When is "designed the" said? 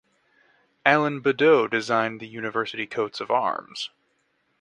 1.69-2.27